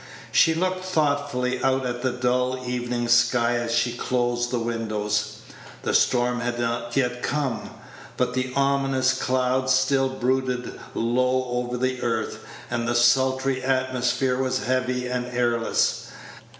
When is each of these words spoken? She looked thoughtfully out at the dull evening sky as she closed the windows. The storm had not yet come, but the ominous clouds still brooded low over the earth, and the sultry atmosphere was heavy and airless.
She 0.31 0.55
looked 0.55 0.83
thoughtfully 0.83 1.63
out 1.63 1.85
at 1.85 2.01
the 2.01 2.11
dull 2.11 2.63
evening 2.65 3.07
sky 3.07 3.57
as 3.57 3.71
she 3.75 3.93
closed 3.95 4.49
the 4.49 4.57
windows. 4.57 5.37
The 5.83 5.93
storm 5.93 6.39
had 6.39 6.57
not 6.59 6.97
yet 6.97 7.21
come, 7.21 7.69
but 8.17 8.33
the 8.33 8.51
ominous 8.55 9.13
clouds 9.13 9.75
still 9.75 10.09
brooded 10.09 10.79
low 10.95 11.45
over 11.51 11.77
the 11.77 12.01
earth, 12.01 12.39
and 12.71 12.87
the 12.87 12.95
sultry 12.95 13.61
atmosphere 13.61 14.39
was 14.39 14.63
heavy 14.63 15.05
and 15.05 15.27
airless. 15.27 16.07